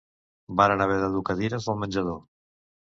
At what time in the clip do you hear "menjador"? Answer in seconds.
1.85-2.21